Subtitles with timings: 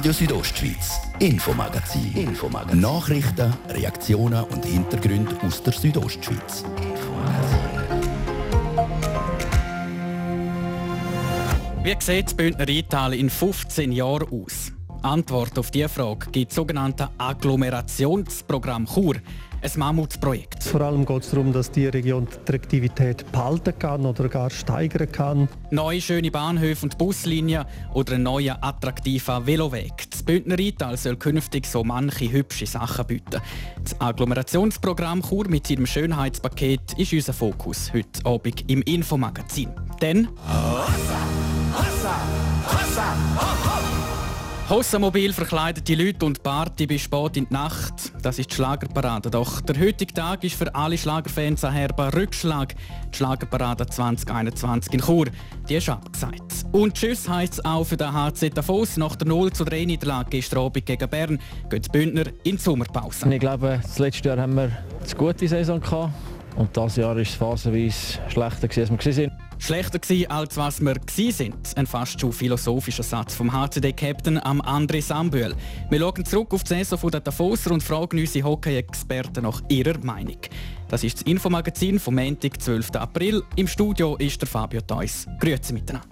[0.00, 2.16] Radio Südostschweiz, Infomagazin.
[2.16, 2.80] Infomagazin.
[2.80, 6.64] Nachrichten, Reaktionen und Hintergründe aus der Südostschweiz.
[11.82, 14.72] Wie sieht das Bündner Rheintal in 15 Jahren aus?
[15.02, 19.16] Antwort auf diese Frage gibt das sogenannte Agglomerationsprogramm Chur.
[19.62, 20.64] Ein Mammutprojekt.
[20.64, 25.12] Vor allem geht es darum, dass die Region die Attraktivität behalten kann oder gar steigern
[25.12, 25.48] kann.
[25.70, 30.10] Neue schöne Bahnhöfe und Buslinien oder ein neuer attraktiver Veloweg.
[30.10, 33.42] Das Bündner Rheintal soll künftig so manche hübsche Sachen bieten.
[33.84, 39.68] Das Agglomerationsprogramm Chur mit seinem Schönheitspaket ist unser Fokus heute Abend im Infomagazin.
[40.00, 40.28] Denn...
[40.48, 41.20] Hossa,
[41.74, 42.14] Hossa,
[42.66, 43.59] Hossa, ho, ho.
[44.70, 48.12] Hossamobil verkleidet die Leute und Party bis spät in die Nacht.
[48.22, 49.28] Das ist die Schlagerparade.
[49.28, 52.76] Doch der heutige Tag ist für alle Schlagerfans ein herber Rückschlag.
[53.12, 55.26] Die Schlagerparade 2021 in Chur.
[55.68, 56.66] Die ist abgesagt.
[56.70, 58.96] Und Tschüss heisst es auch für den HC Davos.
[58.96, 62.62] Nach der 0 zu 3 Niederlage gestern Abend gegen Bern geht die Bündner in die
[62.62, 63.28] Sommerpause.
[63.28, 64.70] Ich glaube, das letzte Jahr haben wir
[65.02, 66.14] eine gute Saison gehabt.
[66.54, 69.49] Und dieses Jahr ist es phasenweise schlechter, als wir waren.
[69.60, 71.76] Schlechter gewesen, als was wir sind.
[71.76, 75.54] Ein fast schon philosophischer Satz vom HCD-Captain am André Sambühl.
[75.90, 80.38] Wir schauen zurück auf die Saison der Davoser und fragen unsere Hockey-Experten nach ihrer Meinung.
[80.88, 82.92] Das ist das Infomagazin vom Montag, 12.
[82.96, 83.42] April.
[83.56, 85.26] Im Studio ist der Fabio Theus.
[85.38, 86.08] Grüezi miteinander.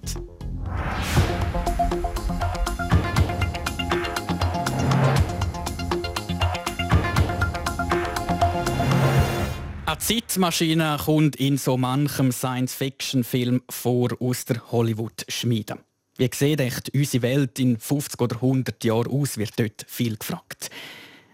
[9.89, 15.79] Eine Zeitmaschine kommt in so manchem Science-Fiction-Film vor aus der Hollywood-Schmiede.
[16.15, 20.69] Wie sieht echt unsere Welt in 50 oder 100 Jahren aus, wird dort viel gefragt.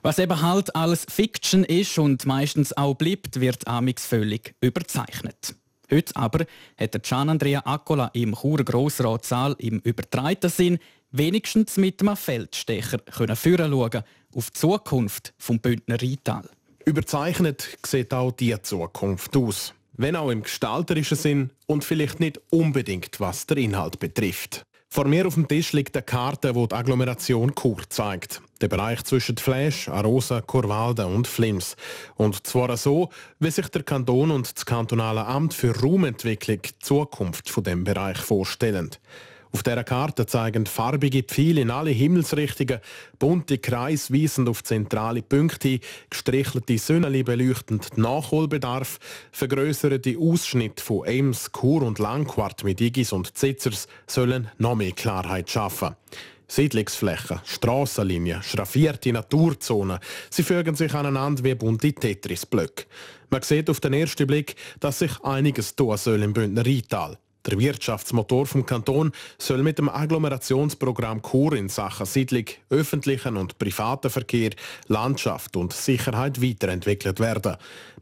[0.04, 5.54] Was eben halt alles Fiction ist und meistens auch bleibt, wird amix völlig überzeichnet.
[5.92, 6.46] Heute aber
[6.78, 10.80] hat Gian Andrea Accola im Churer Grossratssaal im übertreiten Sinn
[11.12, 16.50] wenigstens mit einem Feldstecher können schauen auf die Zukunft vom Bündner Rheintal.
[16.86, 19.74] Überzeichnet sieht auch die Zukunft aus.
[19.94, 24.62] Wenn auch im gestalterischen Sinn und vielleicht nicht unbedingt, was der Inhalt betrifft.
[24.88, 28.40] Vor mir auf dem Tisch liegt eine Karte, die die Agglomeration Chur zeigt.
[28.62, 31.76] Der Bereich zwischen Fläsch, Arosa, Chorwalden und Flims.
[32.18, 33.10] Und zwar so,
[33.40, 38.20] wie sich der Kanton und das kantonale Amt für Raumentwicklung die Zukunft von dem Bereich
[38.20, 38.92] vorstellen.
[39.56, 42.82] Auf dieser Karte zeigen farbige Pfeile in alle Himmelsrichtungen,
[43.20, 45.80] bunte Kreis weisend auf zentrale Punkte,
[46.10, 49.00] gestrichelte Söhneli beleuchtend Nachholbedarf,
[49.32, 55.50] vergrößerte Ausschnitte von Ems, Chur und Langquart mit Igis und Zitzers sollen noch mehr Klarheit
[55.50, 55.96] schaffen.
[56.50, 60.00] Siedlungsflächen, Strassenlinien, schraffierte Naturzonen,
[60.30, 62.88] sie fügen sich aneinander wie bunte Tetrisblöcke.
[63.30, 67.18] Man sieht auf den ersten Blick, dass sich einiges tun soll im Bündner Rheintal.
[67.46, 74.10] Der Wirtschaftsmotor vom Kanton soll mit dem Agglomerationsprogramm Chur in Sachen Siedlung, öffentlichen und privaten
[74.10, 74.50] Verkehr,
[74.88, 77.58] Landschaft und Sicherheit weiterentwickelt werden.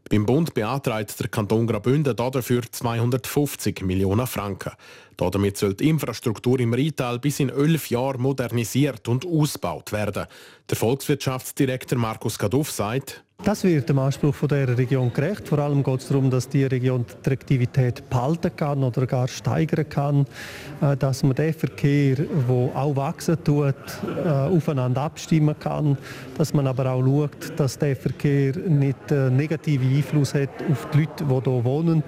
[0.08, 4.72] Beim Bund beantragt der Kanton Graubünden dafür 250 Millionen Franken.
[5.16, 10.26] Damit soll die Infrastruktur im Rheintal bis in elf Jahren modernisiert und ausgebaut werden.
[10.68, 15.46] Der Volkswirtschaftsdirektor Markus Gaduff sagt, das wird dem Anspruch von der Region gerecht.
[15.46, 19.86] Vor allem geht es darum, dass die Region die Attraktivität behalten kann oder gar steigern
[19.86, 20.24] kann,
[20.80, 23.74] äh, dass man den Verkehr, der auch wachsen tut,
[24.24, 25.98] äh, aufeinander abstimmen kann,
[26.38, 31.00] dass man aber auch schaut, dass der Verkehr nicht äh, negativen Einfluss hat auf die
[31.00, 32.02] Leute, die hier wohnen.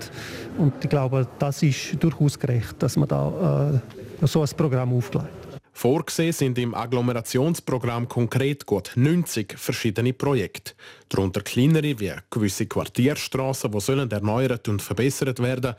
[0.56, 3.80] Und ich glaube, das ist durchaus gerecht, dass man da
[4.22, 5.30] so ein Programm aufgleitet.
[5.72, 10.72] Vorgesehen sind im Agglomerationsprogramm konkret gut 90 verschiedene Projekte.
[11.10, 15.74] Darunter kleinere wie gewisse Quartierstraßen, die sollen erneuert und verbessert werden,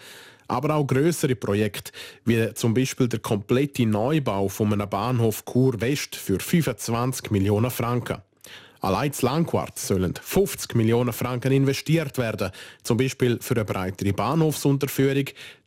[0.47, 1.91] aber auch größere Projekte,
[2.25, 8.21] wie zum Beispiel der komplette Neubau von einem Bahnhof Chur West für 25 Millionen Franken.
[8.87, 12.51] Allein zu Langquart sollen 50 Millionen Franken investiert werden,
[12.83, 15.25] zum Beispiel für eine breitere Bahnhofsunterführung,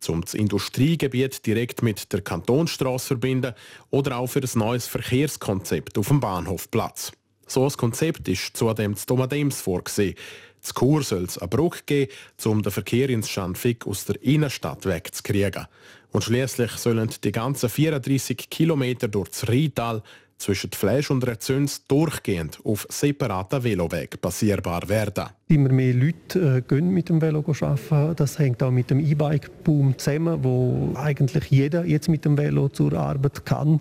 [0.08, 3.52] um das Industriegebiet direkt mit der Kantonstraße verbinden
[3.90, 7.12] oder auch für ein neues Verkehrskonzept auf dem Bahnhofplatz.
[7.46, 10.14] So ein Konzept ist zudem zu Domadems vorgesehen.
[10.62, 12.12] Zu Chur soll es eine Brücke geben,
[12.46, 15.66] um den Verkehr ins Schanfig aus der Innenstadt wegzukriegen.
[16.12, 20.02] Und schließlich sollen die ganzen 34 Kilometer durch das Rheintal
[20.40, 25.26] zwischen Fleisch und Rezüns durchgehend auf separaten Veloweg passierbar werden.
[25.48, 28.16] Immer mehr Leute äh, gehen mit dem Velo arbeiten.
[28.16, 32.94] Das hängt auch mit dem E-Bike-Boom zusammen, wo eigentlich jeder jetzt mit dem Velo zur
[32.94, 33.80] Arbeit kann.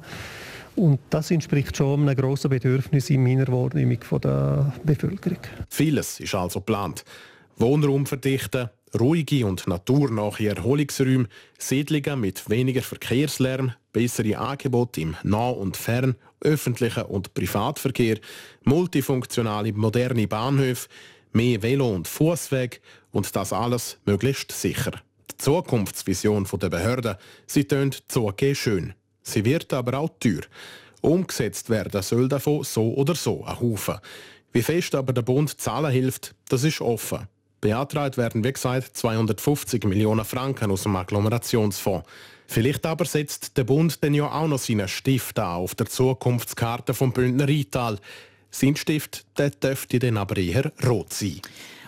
[0.76, 5.40] Und das entspricht schon einem grossen Bedürfnis in meiner Wahrnehmung der Bevölkerung.
[5.70, 7.04] Vieles ist also geplant.
[7.58, 11.28] Wohnraum verdichten, ruhige und naturnahe Erholungsräume,
[11.58, 18.20] Siedlungen mit weniger Verkehrslärm, bessere Angebote im Nah- und Fern-, öffentlichen und Privatverkehr,
[18.64, 20.88] multifunktionale moderne Bahnhöfe,
[21.34, 22.82] mehr Velo- und Fußweg
[23.12, 24.92] und das alles möglichst sicher.
[25.32, 27.16] Die Zukunftsvision der Behörden,
[27.46, 28.94] sie tönt zuge schön.
[29.22, 30.42] Sie wird aber auch teuer.
[31.02, 34.00] Umgesetzt werden soll davon so oder so ein Haufen.
[34.52, 37.28] Wie fest aber der Bund zahlen hilft, das ist offen.
[37.62, 42.08] Beantragt werden, wie gesagt, 250 Millionen Franken aus dem Agglomerationsfonds.
[42.51, 47.12] Vielleicht aber setzt der Bund dann ja auch noch seinen Stift auf der Zukunftskarte vom
[47.12, 48.00] Bündner Rheintal.
[48.50, 51.42] Sein Stift der dürfte dann aber eher rot sein.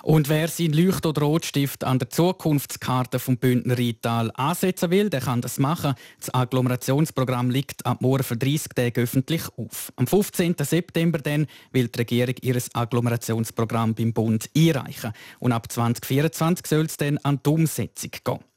[0.04, 5.22] Und wer seinen Leucht- oder Rotstift an der Zukunftskarte vom Bündner Rheintal ansetzen will, der
[5.22, 5.96] kann das machen.
[6.20, 9.92] Das Agglomerationsprogramm liegt ab morgen für 30 Tage öffentlich auf.
[9.96, 10.56] Am 15.
[10.60, 15.14] September dann will die Regierung ihr Agglomerationsprogramm beim Bund einreichen.
[15.40, 18.51] Und ab 2024 soll es dann an die Umsetzung gehen.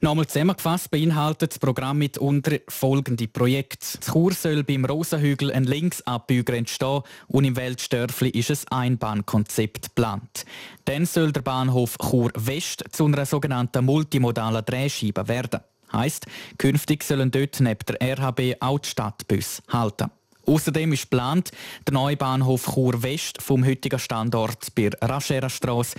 [0.00, 3.98] Nochmal zusammengefasst beinhaltet das Programm mitunter folgende Projekte.
[3.98, 10.44] Das Chur soll beim Rosenhügel ein Linksabbieger entstehen und im Weltstörfli ist ein Einbahnkonzept geplant.
[10.84, 15.60] Dann soll der Bahnhof Chur West zu einer sogenannten multimodalen Drehscheibe werden.
[15.92, 16.26] Heißt,
[16.58, 20.10] künftig sollen dort neben der RHB auch die Stadtbus halten.
[20.46, 21.50] Außerdem ist geplant,
[21.86, 25.96] der neue Bahnhof Chur West vom heutigen Standort bei Raschera Strasse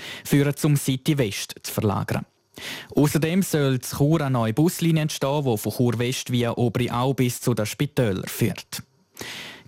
[0.55, 2.25] zum City West zu verlagern.
[2.95, 7.41] Außerdem soll zu Chur eine neue Buslinie entstehen, die von Chur West via Obriau bis
[7.41, 8.83] zu den Spitälern führt.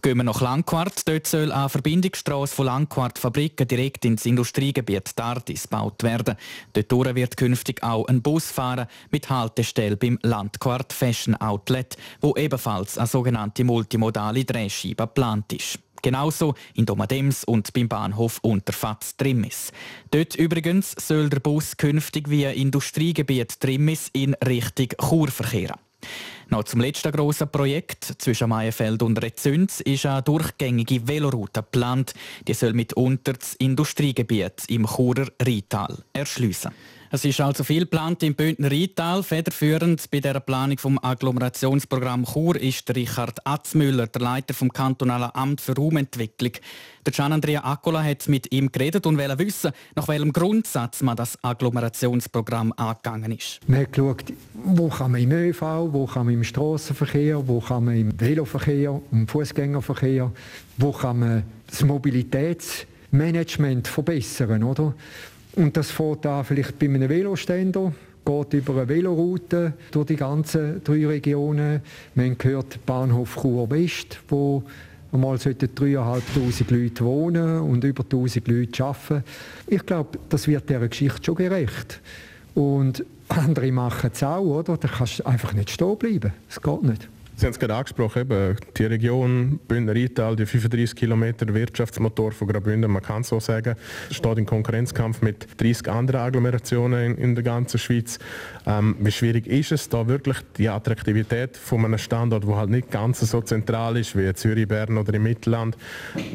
[0.02, 1.08] Gehen wir nach Langquart.
[1.08, 6.38] Dort soll eine Verbindungsstrasse von Langquart Fabriken direkt ins Industriegebiet Tardis gebaut werden.
[6.74, 12.98] Dort wird künftig auch ein Bus fahren mit Haltestelle beim Landquart Fashion Outlet, wo ebenfalls
[12.98, 15.78] eine sogenannte multimodale Drehscheibe geplant ist.
[16.02, 19.72] Genauso in Domadems und beim Bahnhof Unterfatz Trimmis.
[20.10, 25.80] Dort übrigens soll der Bus künftig via Industriegebiet Trimmis in Richtung Chur verkehren.
[26.50, 32.14] Noch zum letzten grossen Projekt zwischen Maienfeld und Rezünz ist eine durchgängige Veloroute geplant.
[32.48, 36.72] Die soll mitunter das Industriegebiet im Churer Rheintal erschliessen.
[37.14, 39.22] Es ist also viel geplant im Bündner Rheintal.
[39.22, 45.60] Federführend bei der Planung vom Agglomerationsprogramm Chur ist Richard Atzmüller, der Leiter vom kantonalen Amt
[45.60, 46.54] für Raumentwicklung.
[47.06, 51.18] Der Gian Andrea Accola hat mit ihm geredet und wollte wissen, nach welchem Grundsatz man
[51.18, 53.60] das Agglomerationsprogramm angegangen ist.
[53.68, 54.24] Man hat geschaut,
[54.54, 55.62] wo kann man im ÖV,
[55.92, 60.32] wo kann man im Straßenverkehr, wo kann man im Veloverkehr, im Fußgängerverkehr,
[60.78, 64.94] wo kann man das Mobilitätsmanagement verbessern, oder?
[65.56, 67.94] Und das fängt an vielleicht bei einem Veloständer,
[68.26, 71.82] geht über eine Veloroute durch die ganzen drei Regionen.
[72.16, 74.64] Man hört Bahnhof Chur West, wo
[75.12, 79.24] einmal 3'500 Leute wohnen und über 1000 Leute arbeiten.
[79.68, 82.00] Ich glaube, das wird dieser Geschichte schon gerecht.
[82.56, 84.78] Und andere machen es auch, oder?
[84.78, 86.34] Da kannst du einfach nicht stehen bleiben.
[86.50, 87.10] Es geht nicht.
[87.36, 92.48] Sie haben es gerade angesprochen, eben, die Region Bündner Rheintal, die 35 Kilometer Wirtschaftsmotor von
[92.48, 93.76] Graubünden, man kann so sagen,
[94.12, 98.20] steht im Konkurrenzkampf mit 30 anderen Agglomerationen in, in der ganzen Schweiz.
[98.68, 102.92] Ähm, wie schwierig ist es, da wirklich die Attraktivität von einem Standort, der halt nicht
[102.92, 105.78] ganz so zentral ist wie Zürich, Bern oder im Mittelland,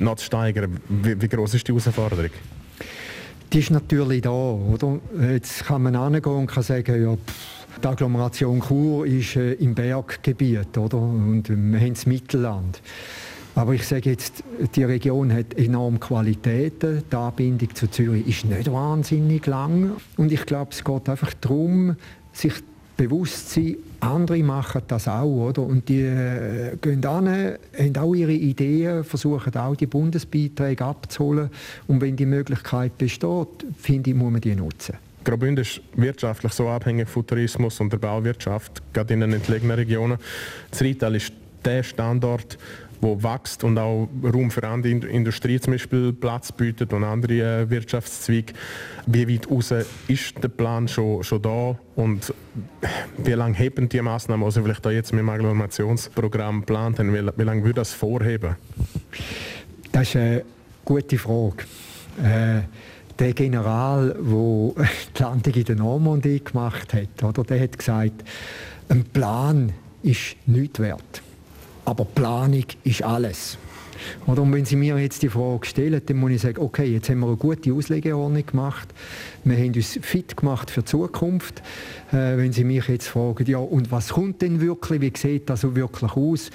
[0.01, 0.81] noch zu steigern?
[0.89, 2.31] Wie, wie groß ist die Herausforderung?
[3.53, 4.99] Die ist natürlich da, oder?
[5.31, 9.75] Jetzt kann man hingehen und kann sagen, ja, pff, die Agglomeration Chur ist äh, im
[9.75, 10.99] Berggebiet, oder?
[10.99, 12.81] Und wir haben das Mittelland.
[13.55, 17.03] Aber ich sage jetzt, die Region hat enorm Qualitäten.
[17.11, 19.93] Die Anbindung zu Zürich ist nicht wahnsinnig lang.
[20.19, 21.97] Und ich glaube, es geht einfach darum,
[22.33, 22.53] sich
[22.99, 25.63] bewusst zu sein, andere machen das auch, oder?
[25.63, 31.51] Und die äh, gehen an, haben auch ihre Ideen, versuchen auch die Bundesbeiträge abzuholen.
[31.87, 35.06] Und wenn die Möglichkeit besteht, finde ich, muss man die nutzen.
[35.27, 40.19] Graubünden ist wirtschaftlich so abhängig von Tourismus und der Bauwirtschaft, gerade in den entlegenen Regionen.
[40.71, 41.33] Das Rital ist
[41.65, 42.57] der Standort,
[43.01, 47.71] wo wächst und auch Raum für andere Industrie zum Beispiel Platz bietet und andere äh,
[47.71, 48.55] Wirtschaftszweige.
[49.07, 49.75] Wie weit raus
[50.07, 52.33] ist der Plan schon, schon da und
[53.19, 57.31] wie lange heben die Maßnahmen, also vielleicht da jetzt mit dem Agglomerationsprogramm geplant haben, wie,
[57.37, 58.55] wie lange würde das vorheben?
[59.91, 60.45] Das ist eine
[60.85, 61.65] gute Frage.
[62.23, 62.61] Äh,
[63.19, 68.25] der General, der die Landung in der Normandie gemacht hat, oder, der hat gesagt,
[68.89, 71.23] ein Plan ist nichts wert.
[71.85, 73.59] Aber Planung ist alles.
[74.27, 77.09] Oder und wenn Sie mir jetzt die Frage stellen, dann muss ich sagen, okay, jetzt
[77.09, 78.89] haben wir eine gute Auslegeordnung gemacht.
[79.45, 81.63] Wir haben uns fit gemacht für die Zukunft.
[82.13, 85.63] Äh, wenn Sie mich jetzt fragen, ja, und was kommt denn wirklich, wie sieht das
[85.63, 86.51] so wirklich aus?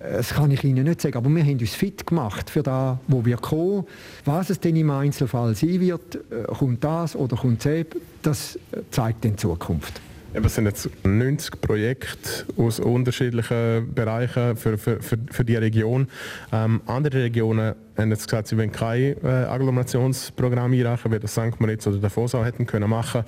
[0.00, 3.24] Das kann ich Ihnen nicht sagen, aber wir haben uns fit gemacht für das, wo
[3.24, 3.84] wir kommen.
[4.24, 7.86] Was es denn im Einzelfall sein wird, äh, kommt das oder kommt das,
[8.22, 8.58] das
[8.90, 10.00] zeigt in Zukunft.
[10.34, 16.08] Es sind jetzt 90 Projekte aus unterschiedlichen Bereichen für, für, für, für die Region.
[16.52, 21.60] Ähm, andere Regionen haben jetzt gesagt, sie wollen kein äh, Agglomerationsprogramm einreichen, wie das St.
[21.60, 23.24] Moritz oder der Davos hätten können machen.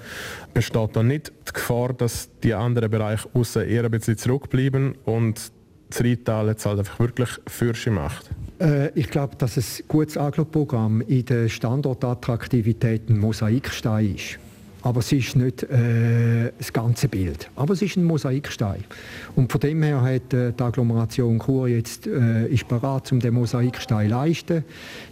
[0.54, 5.52] Besteht da nicht die Gefahr, dass die anderen Bereiche außen eher ein bisschen zurückbleiben und
[5.94, 8.30] das Rheintal jetzt halt einfach wirklich Fürsche macht?
[8.60, 14.38] Äh, ich glaube, dass ein gutes Aglo-Programm in der Standortattraktivität ein Mosaikstein ist.
[14.84, 17.50] Aber es ist nicht äh, das ganze Bild.
[17.56, 18.84] Aber es ist ein Mosaikstein.
[19.34, 23.32] Und von dem her hat äh, die Agglomeration Chur jetzt äh, ist bereit, um den
[23.32, 24.64] Mosaikstein zu leisten.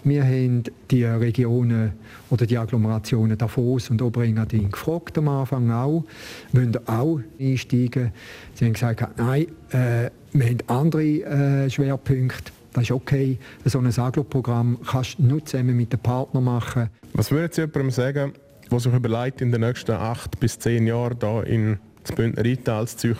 [0.04, 1.92] Wir haben die Regionen
[2.28, 6.04] oder die Agglomerationen Davos und Oberengadin gefragt am Anfang auch,
[6.52, 8.12] wollen auch einsteigen.
[8.52, 12.52] Sie haben gesagt, nein, äh, wir haben andere äh, Schwerpunkte.
[12.74, 13.38] Das ist okay.
[13.64, 16.90] So ein Aglo-Programm kannst du nur zusammen mit den Partnern machen.
[17.14, 18.32] Was würden Sie jemandem sagen,
[18.72, 22.88] der sich überlegt, in den nächsten acht bis zehn Jahren hier in das Bündner Rheintal
[22.88, 23.16] zu ziehen,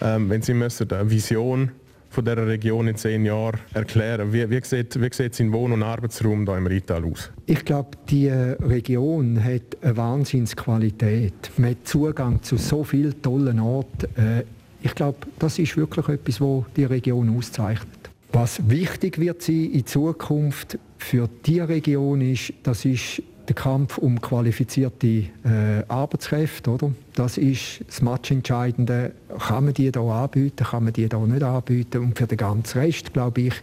[0.00, 1.70] ähm, wenn Sie müssen eine Vision
[2.10, 4.32] von dieser Region in zehn Jahren erklären.
[4.32, 7.30] Wie, wie, sieht, wie sein Wohn- und Arbeitsraum hier im Rheintal aus?
[7.46, 11.50] Ich glaube, die Region hat eine Wahnsinnsqualität.
[11.56, 14.06] Man hat Zugang zu so vielen tollen Orten.
[14.16, 14.44] Äh,
[14.82, 18.10] ich glaube, das ist wirklich etwas, was die Region auszeichnet.
[18.32, 24.20] Was wichtig wird sein in Zukunft für die Region ist, das ist der Kampf um
[24.20, 26.70] qualifizierte äh, Arbeitskräfte.
[26.70, 26.92] Oder?
[27.14, 29.12] Das ist das Matchentscheidende.
[29.38, 31.98] Kann man die hier anbieten, kann man die hier nicht anbieten?
[32.02, 33.54] Und für den ganzen Rest, glaube ich,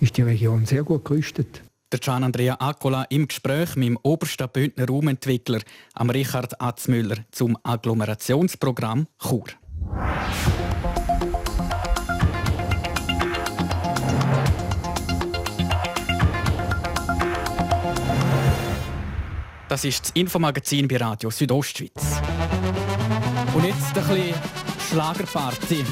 [0.00, 1.62] ist die Region sehr gut gerüstet.
[1.92, 5.60] Der Gian Andrea Accola im Gespräch mit dem obersten Bündner Raumentwickler,
[5.98, 9.46] Richard Atzmüller, zum Agglomerationsprogramm Chur.
[19.70, 22.20] Das ist das Infomagazin bei Radio Südostschweiz.
[23.54, 24.34] Und jetzt ein bisschen
[24.90, 25.84] Schlagerparty.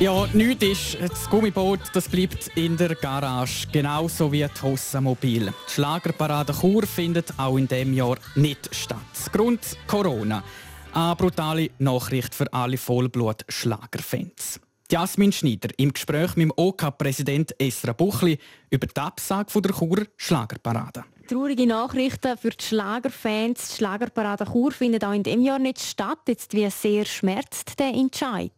[0.00, 0.98] Ja, nichts ist.
[1.00, 5.46] Das Gummiboot das bleibt in der Garage, genauso wie das Hossenmobil.
[5.66, 8.98] Die Schlagerparade Chur findet auch in diesem Jahr nicht statt.
[9.32, 10.44] Grund Corona.
[10.92, 14.60] Eine brutale Nachricht für alle Vollblut-Schlagerfans.
[14.90, 18.36] Jasmin Schneider im Gespräch mit dem OK-Präsident Esra Buchli
[18.70, 21.04] über die Absage der Chur Schlagerparade.
[21.28, 23.68] Traurige Nachrichten für die Schlagerfans.
[23.68, 26.18] Die Schlagerparade Chur findet auch in diesem Jahr nicht statt.
[26.26, 28.50] Jetzt wie sehr schmerzt der Entscheid?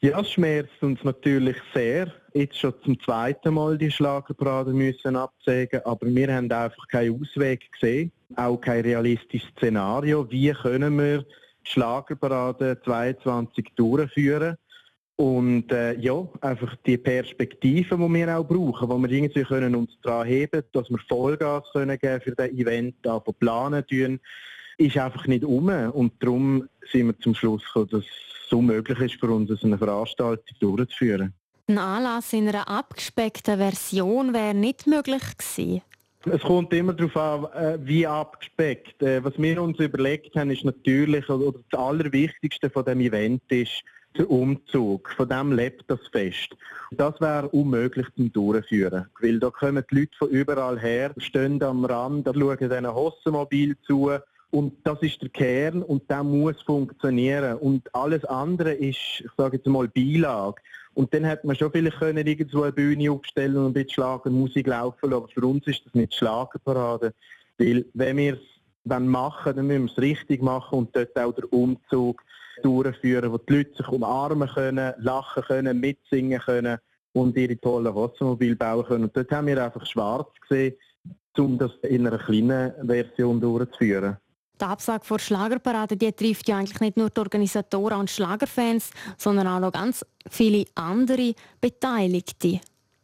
[0.00, 2.12] Ja, es schmerzt uns natürlich sehr.
[2.34, 7.72] Jetzt schon zum zweiten Mal die Schlagerparade müssen absägen, aber wir haben einfach keinen Ausweg
[7.72, 10.30] gesehen, auch kein realistisches Szenario.
[10.30, 14.58] Wie können wir die Schlagerparade 22 durchführen?
[15.20, 19.98] Und äh, ja, einfach die Perspektive, die wir auch brauchen, wo wir irgendwie können uns
[20.00, 24.20] daran heben, dass wir Vollgas können geben für das Event, da planen tun,
[24.76, 25.68] ist einfach nicht um.
[25.68, 30.56] Und darum sind wir zum Schluss gekommen, dass es unmöglich ist für uns, eine Veranstaltung
[30.60, 31.34] durchzuführen.
[31.66, 35.82] Ein Anlass in einer abgespeckten Version wäre nicht möglich gewesen.
[36.30, 39.02] Es kommt immer darauf an, äh, wie abgespeckt.
[39.02, 43.82] Äh, was wir uns überlegt haben, ist natürlich, oder das Allerwichtigste von dem Event ist,
[44.18, 45.10] der Umzug.
[45.16, 46.56] Von dem lebt das Fest.
[46.90, 51.84] Das wäre unmöglich zum Durchführen, weil da kommen die Leute von überall her, stehen am
[51.84, 54.10] Rand, schauen diesen Hossenmobil zu
[54.50, 59.58] und das ist der Kern und der muss funktionieren und alles andere ist, ich sage
[59.58, 60.62] jetzt mal, Beilage.
[60.94, 64.30] Und dann hätte man schon vielleicht können irgendwo eine Bühne aufstellen und ein bisschen Schlager
[64.30, 67.12] Musik laufen aber für uns ist das nicht Schlagerparade,
[67.58, 71.52] weil wenn wir es machen, dann müssen wir es richtig machen und dort auch der
[71.52, 72.22] Umzug
[72.62, 76.78] durchführen, wo die Leute sich umarmen können, lachen können, mitsingen können
[77.12, 79.04] und ihre tollen Wassermobile bauen können.
[79.04, 80.74] Und dort haben wir einfach schwarz gesehen,
[81.36, 84.16] um das in einer kleinen Version durchzuführen.
[84.60, 89.46] Die Absage vor Schlagerparade die trifft ja eigentlich nicht nur die Organisatoren und Schlagerfans, sondern
[89.46, 92.60] auch noch ganz viele andere Beteiligte.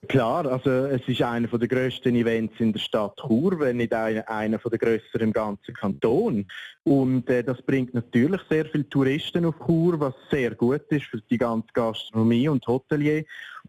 [0.09, 4.59] Klar, also es ist einer der grössten Events in der Stadt Chur, wenn nicht einer,
[4.59, 6.47] der grösseren im ganzen Kanton.
[6.85, 11.21] Und äh, das bringt natürlich sehr viele Touristen auf Chur, was sehr gut ist für
[11.31, 13.25] die ganze Gastronomie und Hotelier.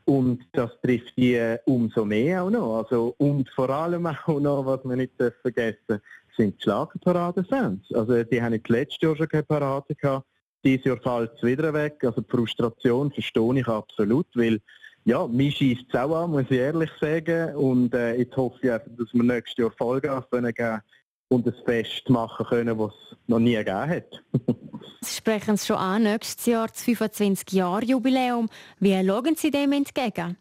[0.05, 2.77] Und das trifft die äh, umso mehr auch noch.
[2.77, 6.01] Also, und vor allem auch noch, was man nicht vergessen
[6.37, 7.93] sind die Schlagerparade-Fans.
[7.93, 10.27] Also die haben letztes Jahr schon keine Parade gehabt.
[10.63, 11.97] Dieses Jahr fällt es wieder weg.
[12.03, 14.59] Also die Frustration verstehe ich absolut, weil
[15.05, 17.55] ja, mich schießt es auch an, muss ich ehrlich sagen.
[17.55, 20.81] Und äh, jetzt hoffe ich einfach, dass wir nächstes Jahr Vollgas geben
[21.29, 24.24] und ein Fest machen können, das es noch nie gegeben hat.
[25.01, 28.50] Sie sprechen es schon an, nächstes Jahr das 25-Jahr-Jubiläum.
[28.79, 30.38] Wie schauen Sie dem entgegen?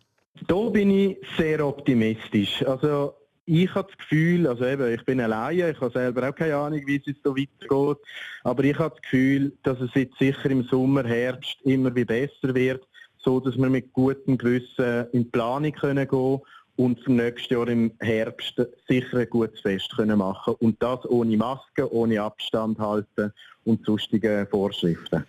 [0.49, 2.65] Da bin ich sehr optimistisch.
[2.67, 6.57] Also ich habe das Gefühl, also eben, ich bin alleine, ich habe selber auch keine
[6.57, 7.99] Ahnung, wie es jetzt so weitergeht,
[8.43, 12.55] aber ich habe das Gefühl, dass es jetzt sicher im Sommer, Herbst immer wie besser
[12.55, 12.87] wird,
[13.25, 16.41] so dass wir mit gutem Gewissen in die Planung können gehen
[16.77, 21.37] und für nächstes Jahr im Herbst sicher ein gutes Fest können machen und das ohne
[21.37, 23.33] Maske, ohne Abstand halten
[23.65, 25.25] und sonstige Vorschriften.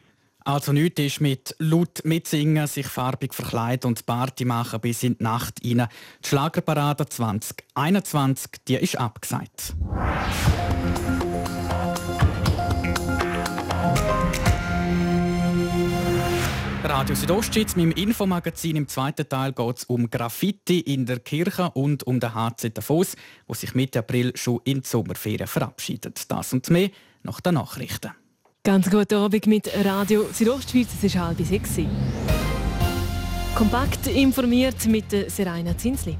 [0.48, 5.24] Also nichts ist mit laut mitsingen, sich farbig verkleiden und Party machen bis in die
[5.24, 5.88] Nacht rein.
[6.24, 9.74] Die Schlagerparade 2021, die ist abgesagt.
[16.98, 18.78] Radio Südostschweiz mit dem Infomagazin.
[18.78, 23.18] Im zweiten Teil geht es um Graffiti in der Kirche und um den HC Davos,
[23.48, 26.32] wo sich Mitte April schon in die Sommerferien verabschiedet.
[26.32, 28.12] Das und mehr nach den Nachrichten.
[28.64, 30.88] Ganz guten Abend mit Radio Südostschweiz.
[30.98, 31.72] Es ist halb sechs.
[33.56, 36.16] Kompakt informiert mit Seraina Zinsli.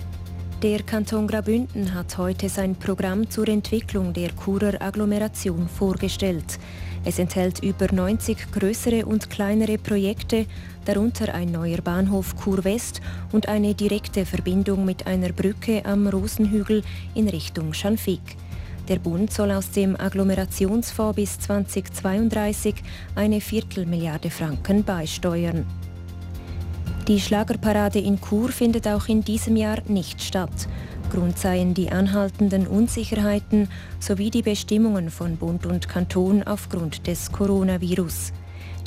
[0.62, 6.60] Der Kanton Graubünden hat heute sein Programm zur Entwicklung der Churer Agglomeration vorgestellt.
[7.08, 10.48] Es enthält über 90 größere und kleinere Projekte,
[10.86, 13.00] darunter ein neuer Bahnhof Chur West
[13.32, 16.82] und eine direkte Verbindung mit einer Brücke am Rosenhügel
[17.14, 18.22] in Richtung Schanfig.
[18.88, 22.76] Der Bund soll aus dem Agglomerationsfonds bis 2032
[23.16, 25.66] eine Viertelmilliarde Franken beisteuern.
[27.08, 30.68] Die Schlagerparade in Chur findet auch in diesem Jahr nicht statt.
[31.10, 33.70] Grund seien die anhaltenden Unsicherheiten
[34.00, 38.34] sowie die Bestimmungen von Bund und Kanton aufgrund des Coronavirus.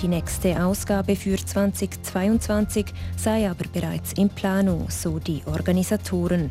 [0.00, 6.50] Die nächste Ausgabe für 2022 sei aber bereits in Planung, so die Organisatoren.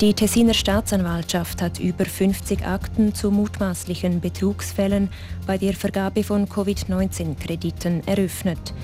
[0.00, 5.08] Die Tessiner Staatsanwaltschaft hat über 50 Akten zu mutmaßlichen Betrugsfällen
[5.46, 8.74] bei der Vergabe von Covid-19-Krediten eröffnet.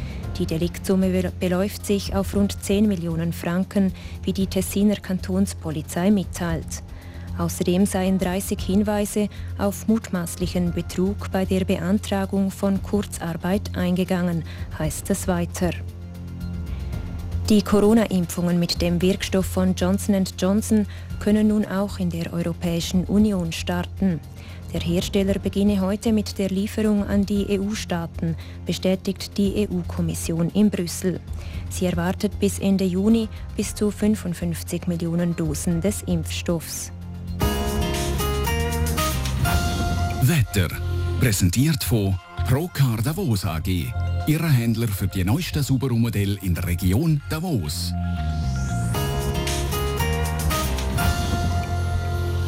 [0.40, 3.92] Die Deliktsumme beläuft sich auf rund 10 Millionen Franken,
[4.22, 6.82] wie die Tessiner Kantonspolizei mitteilt.
[7.36, 9.28] Außerdem seien 30 Hinweise
[9.58, 14.42] auf mutmaßlichen Betrug bei der Beantragung von Kurzarbeit eingegangen,
[14.78, 15.72] heißt es weiter.
[17.50, 20.86] Die Corona-Impfungen mit dem Wirkstoff von Johnson Johnson
[21.18, 24.20] können nun auch in der Europäischen Union starten.
[24.72, 31.20] Der Hersteller beginne heute mit der Lieferung an die EU-Staaten, bestätigt die EU-Kommission in Brüssel.
[31.70, 36.92] Sie erwartet bis Ende Juni bis zu 55 Millionen Dosen des Impfstoffs.
[40.22, 40.68] Wetter
[41.18, 43.92] präsentiert von Procar Davos AG
[44.26, 47.92] Ihrer Händler für die neuesten Subaru-Modelle in der Region Davos.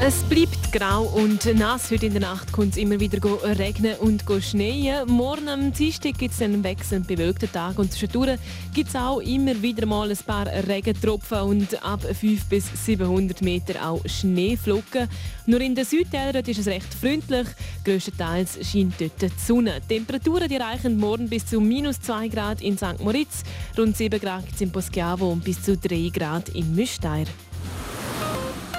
[0.04, 1.92] Es bleibt grau und nass.
[1.92, 3.20] Heute in der Nacht kommt es immer wieder
[3.56, 5.08] regnen und schneien.
[5.08, 8.36] Morgen am Dienstag gibt es einen wechselnd bewölkten Tag und zwischendurch
[8.74, 13.88] gibt es auch immer wieder mal ein paar Regentropfen und ab 500 bis 700 Meter
[13.88, 15.08] auch Schneeflocken.
[15.46, 17.46] Nur in den Südtälern ist es recht freundlich.
[17.84, 19.80] Größtenteils scheint dort die Sonne.
[19.88, 22.98] Die Temperaturen die reichen morgen bis zu minus 2 Grad in St.
[22.98, 23.44] Moritz,
[23.78, 27.26] rund 7 Grad in Poschiavo und bis zu 3 Grad in Müsteier.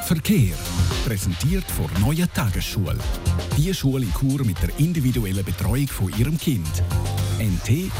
[0.06, 0.56] Verkehr.
[1.06, 2.98] Präsentiert vor Neue Tagesschule.
[3.58, 6.84] Die Schule in Chur mit der individuellen Betreuung von Ihrem Kind.
[7.40, 7.94] ntkur.ch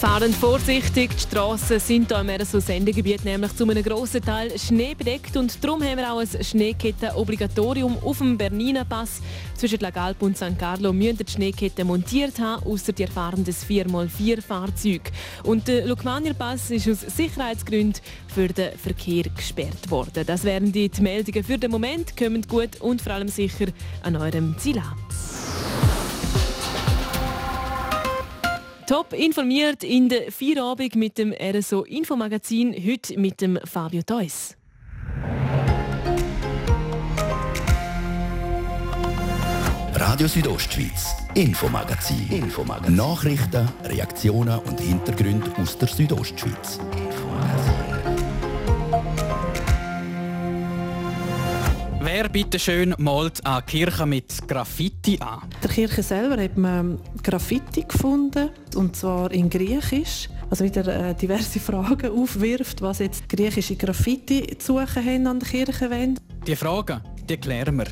[0.00, 5.36] Fahren vorsichtig, die Strassen sind hier im RSO Sendegebiet nämlich zu einem grossen Teil schneebedeckt
[5.36, 9.20] und darum haben wir auch ein Schneeketten-Obligatorium auf dem Bernina Pass.
[9.56, 10.58] Zwischen La Galp und St.
[10.58, 15.02] Carlo müssen die Schneeketten montiert haben, außer die erfahren das 4x4-Fahrzeug.
[15.44, 18.00] Und der Lukmanier Pass ist aus Sicherheitsgründen
[18.34, 20.24] für den Verkehr gesperrt worden.
[20.26, 22.16] Das wären die Meldungen für den Moment.
[22.16, 23.66] Kommt gut und vor allem sicher
[24.02, 24.96] an eurem Ziel an.
[28.90, 34.56] Top informiert in der Feierabend mit dem RSO Infomagazin, heute mit dem Fabio Theus.
[39.94, 42.32] Radio Südostschweiz, Infomagazin.
[42.32, 42.96] Infomagazin.
[42.96, 46.80] Nachrichten, Reaktionen und Hintergründe aus der Südostschweiz.
[52.12, 55.42] Wer bitte schön malt eine Kirche mit Graffiti an?
[55.62, 60.28] Der Kirche selber hat man Graffiti gefunden, und zwar in Griechisch.
[60.48, 65.48] Was wieder äh, diverse Fragen aufwirft, was jetzt griechische Graffiti zu suchen haben an der
[65.48, 66.18] Kirchenwand.
[66.44, 67.86] Die Fragen, die klären wir.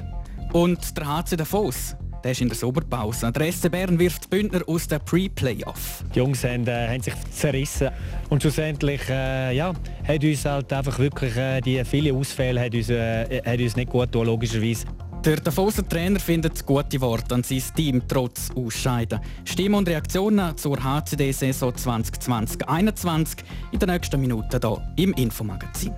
[0.53, 3.31] Und der HC Davos, der ist in der Sommerpause.
[3.33, 6.05] Der SC Bern wirft die Bündner aus dem Pre-Playoff.
[6.15, 7.91] Die Jungs haben, äh, haben, sich zerrissen.
[8.29, 9.73] Und schlussendlich äh, ja,
[10.07, 13.91] hat uns halt einfach wirklich äh, die vielen Ausfälle hat uns, äh, hat uns nicht
[13.91, 14.87] gut getan, logischerweise.
[15.25, 19.19] Der Davoser Trainer findet gute Worte an sein Team trotz Ausscheiden.
[19.45, 23.39] Stimmen und Reaktionen zur HCD-Saison 2020-21
[23.73, 25.93] in den nächsten Minuten hier im Infomagazin.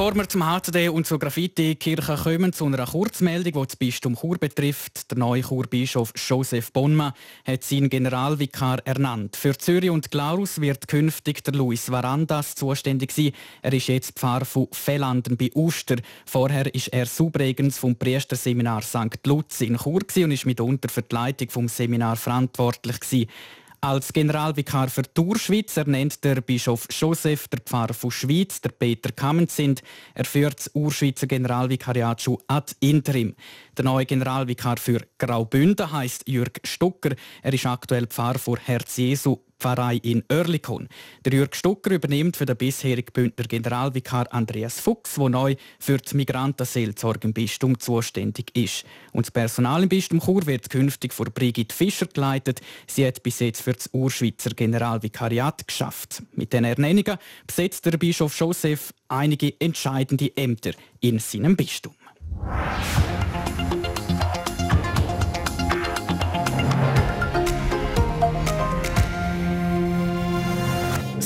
[0.00, 4.38] Bevor wir zum HCD und zur Graffiti-Kirche kommen, zu einer Kurzmeldung, die das Bistum Chur
[4.38, 5.10] betrifft.
[5.10, 7.12] Der neue Churbischof Joseph Bonma
[7.44, 9.36] hat seinen Generalvikar ernannt.
[9.36, 13.32] Für Zürich und Glarus wird künftig der Luis Varandas zuständig sein.
[13.60, 15.96] Er ist jetzt Pfarrer von Fellanden bei Uster.
[16.24, 19.26] Vorher ist er Subregens vom Priesterseminar St.
[19.26, 23.28] Lutz in Chur und ist mitunter für die Leitung des Seminars verantwortlich gewesen.
[23.82, 29.82] Als Generalvikar für Tourschweiz ernennt der Bischof Joseph, der Pfarrer von Schweiz, der Peter Kammenzind.
[30.14, 33.34] Er führt das Urschweizer Generalvikariat schon ad interim.
[33.80, 37.16] Der neue Generalvikar für Graubünden heißt Jürg Stucker.
[37.40, 40.86] Er ist aktuell Pfarrer vor Herz Jesu Pfarrei in Oerlikon.
[41.24, 46.14] Der Jürg Stucker übernimmt für den bisherigen Bündner Generalvikar Andreas Fuchs, der neu für die
[46.14, 48.84] Migrantenseelsorge im Bistum zuständig ist.
[49.12, 52.60] Und das Personal im Bistum Chur wird künftig von Brigitte Fischer geleitet.
[52.86, 56.22] Sie hat bis jetzt für das Urschweizer Generalvikariat geschafft.
[56.34, 57.16] Mit den Ernennungen
[57.46, 61.94] besetzt der Bischof Joseph einige entscheidende Ämter in seinem Bistum.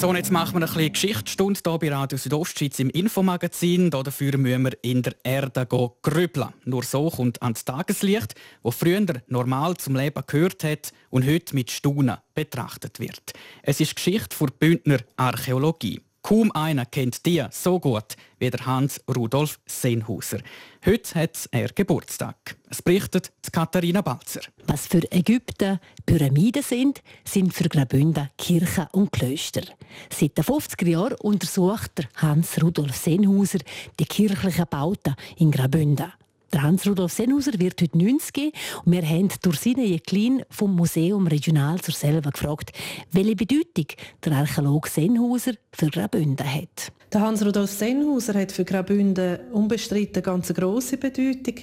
[0.05, 3.89] So, jetzt machen wir ein bisschen Geschichtsstunde hier bei Radio Südostschweiz im Infomagazin.
[3.89, 6.51] Dafür müssen wir in der Erde grübeln.
[6.67, 11.71] Nur so kommt ans Tageslicht, wo früher normal zum Leben gehört hat und heute mit
[11.71, 13.33] Staunen betrachtet wird.
[13.63, 16.03] Es ist Geschichte für Bündner Archäologie.
[16.25, 20.39] Kaum einer kennt die so gut wie der Hans Rudolf Seenhauser.
[20.87, 22.57] Heute hat er Geburtstag.
[22.71, 24.41] Es berichtet Katharina Balzer.
[24.67, 29.65] Was für Ägypten Pyramiden sind, sind für Graubünden Kirchen und Klöster.
[30.09, 33.59] Seit den 50er Jahren untersucht Hans Rudolf Seenhauser
[34.01, 36.11] die kirchlichen Bauten in Graubünden.
[36.55, 41.81] Der Hans-Rudolf Sennhauser wird heute 90 und wir haben durch seine Jeklin vom Museum Regional
[41.81, 42.71] zur selber gefragt,
[43.11, 43.87] welche Bedeutung
[44.25, 46.93] der Archäologe Sennhauser für Graubünden hat.
[47.13, 51.57] Der Hans-Rudolf Sennhauser hat für Graubünden unbestritten eine ganz grosse Bedeutung.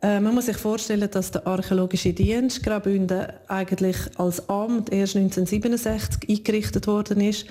[0.00, 6.30] Äh, man muss sich vorstellen, dass der Archäologische Dienst Graubünden eigentlich als Amt erst 1967
[6.30, 7.44] eingerichtet worden ist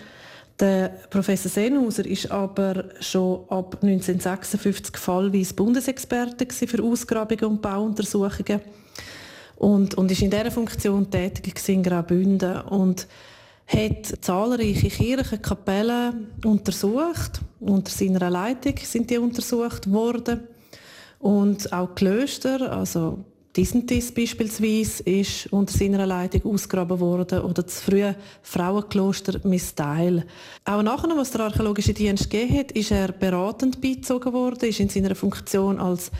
[0.60, 8.62] der Professor Sennhauser ist aber schon ab 1956 fallweise Bundesexperte für Ausgrabungen und Bauuntersuchungen
[9.58, 13.08] und, und ist in dieser Funktion tätig in Graubünden und
[13.68, 17.42] hat zahlreiche Kirchen, Kapellen untersucht.
[17.60, 20.42] Unter seiner Leitung sind die untersucht worden.
[21.20, 28.16] Und auch Klöster, also Disentis beispielsweise ist unter seiner Leitung ausgegraben worden oder das frühe
[28.42, 30.26] Frauenkloster Misteil.
[30.66, 34.90] Auch nachher, was der archäologische Dienst gegeben hat, ist er beratend beizogen worden, ist in
[34.90, 36.12] seiner Funktion als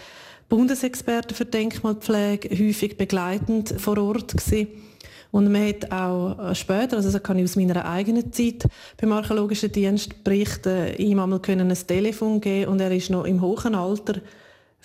[0.48, 4.68] Bundesexperte für Denkmalpflege häufig begleitend vor Ort gewesen.
[5.32, 8.64] Und man hat auch äh, später, also das kann ich aus meiner eigenen Zeit
[8.96, 13.76] beim archäologischen Dienst berichten, ihm einmal ein Telefon geben und er ist noch im hohen
[13.76, 14.22] Alter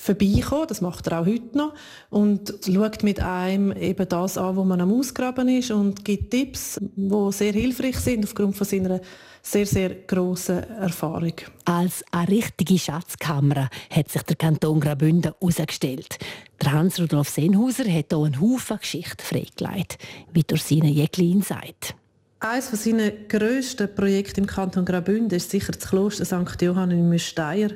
[0.01, 1.75] vorbeikommen, das macht er auch heute noch,
[2.09, 6.79] und schaut mit einem eben das an, wo man am Ausgraben ist und gibt Tipps,
[6.81, 9.01] die sehr hilfreich sind aufgrund von seiner
[9.43, 11.35] sehr, sehr grossen Erfahrung.
[11.65, 16.19] Als eine richtige Schatzkammer hat sich der Kanton Graubünden herausgestellt.
[16.63, 19.99] Der Hans-Rudolf Sennhauser hat hier einen Haufen Geschichte freigelegt,
[20.33, 21.95] wie durch seine Jäcklin sagt.
[22.41, 26.61] Eines seiner grössten Projekte im Kanton Graubünden ist sicher das Kloster St.
[26.61, 27.71] Johann in Müsteier.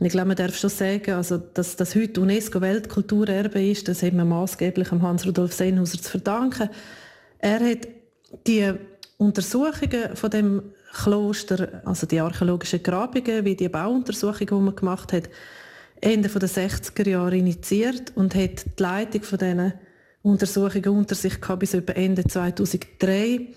[0.00, 4.14] Und ich glaube, man darf schon sagen, also, dass das heute UNESCO-Weltkulturerbe ist, das hat
[4.14, 6.70] man maßgeblich am Hans-Rudolf Sennhauser zu verdanken.
[7.38, 7.86] Er hat
[8.46, 8.72] die
[9.18, 10.62] Untersuchungen von dem
[10.94, 15.28] Kloster, also die archäologischen Grabungen, wie die Bauuntersuchungen, die man gemacht hat,
[16.00, 19.74] Ende der 60er Jahre initiiert und hat die Leitung von diesen
[20.22, 23.48] Untersuchungen unter sich gehabt bis etwa Ende 2003.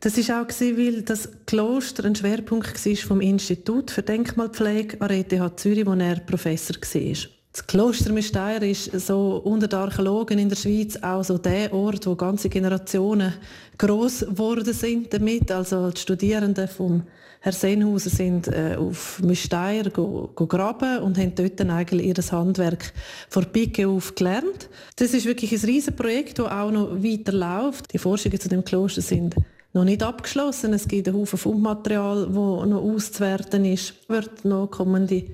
[0.00, 5.58] Das ist auch weil das Kloster ein Schwerpunkt war vom Institut für Denkmalpflege an ETH
[5.58, 7.30] Zürich, wo er Professor war.
[7.56, 12.06] Das Kloster Mesteier ist so unter den Archäologen in der Schweiz auch so der Ort,
[12.06, 13.32] wo ganze Generationen
[13.78, 15.50] groß geworden sind damit.
[15.50, 17.04] Also die Studierenden vom
[17.40, 22.30] Herr Sennhauser sind äh, auf Mesteier go, go graben und haben dort dann eigentlich ihr
[22.30, 22.92] Handwerk
[23.30, 24.68] vor Pike auf gelernt.
[24.96, 27.90] Das ist wirklich ein riesiges Projekt, das auch noch weiter läuft.
[27.94, 29.34] Die Forschungen zu dem Kloster sind
[29.76, 30.72] noch nicht abgeschlossen.
[30.72, 33.94] Es gibt einen Haufen Fundmaterial, das noch auszuwerten ist.
[34.08, 35.24] Wird noch kommende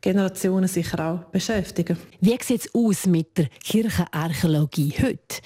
[0.00, 1.96] Generationen sicher auch beschäftigen.
[2.20, 5.42] Wie sieht es aus mit der Kirchenarchäologie heute?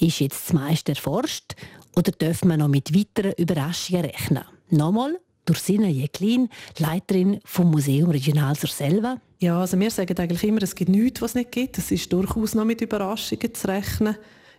[0.00, 1.54] Ist jetzt das meiste erforscht
[1.94, 4.44] Oder dürfen wir noch mit weiteren Überraschungen rechnen?
[4.70, 9.16] Nochmal Dursina Jäcklin, Leiterin vom Museum Regional zur Selva.
[9.38, 11.78] Ja, also wir sagen eigentlich immer, es gibt nichts, was es nicht gibt.
[11.78, 14.16] Es ist durchaus noch mit Überraschungen zu rechnen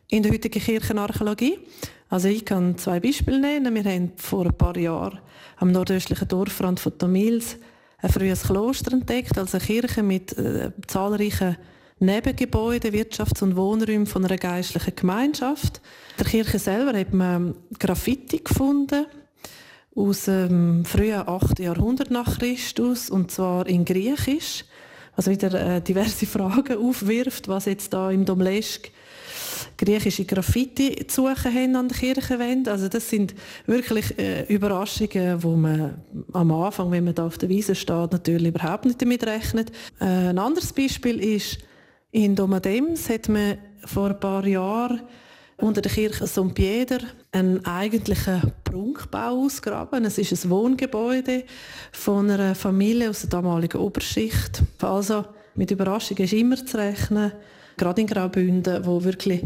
[0.10, 1.60] in der heutigen Kirchenarchäologie.
[2.12, 3.74] Also ich kann zwei Beispiele nennen.
[3.74, 5.20] Wir haben vor ein paar Jahren
[5.56, 7.56] am nordöstlichen Dorfrand von Tamils
[8.00, 11.56] ein frühes Kloster entdeckt, also eine Kirche mit äh, zahlreichen
[12.00, 15.78] Nebengebäuden, Wirtschafts- und Wohnräumen von einer geistlichen Gemeinschaft.
[15.78, 19.06] In der Kirche selber hat man Graffiti gefunden
[19.96, 21.60] aus dem frühen 8.
[21.60, 24.66] Jahrhundert nach Christus und zwar in Griechisch,
[25.16, 28.92] was wieder äh, diverse Fragen aufwirft, was jetzt da im Domlesk
[29.86, 32.72] griechische Graffiti zu suchen haben an der Kirchenwände.
[32.72, 33.34] Also das sind
[33.66, 36.02] wirklich äh, Überraschungen, wo man
[36.34, 39.72] am Anfang, wenn man da auf der Wiese steht, natürlich überhaupt nicht damit rechnet.
[40.00, 41.60] Äh, ein anderes Beispiel ist,
[42.12, 45.02] in Domadems hat man vor ein paar Jahren
[45.58, 46.54] unter der Kirche St.
[46.54, 47.00] Pieter
[47.32, 50.06] einen eigentlichen Prunkbau ausgraben.
[50.06, 51.44] Es ist ein Wohngebäude
[51.92, 54.64] von einer Familie aus der damaligen Oberschicht.
[54.82, 57.32] Also mit Überraschungen ist immer zu rechnen,
[57.78, 59.44] gerade in Graubünden, wo wirklich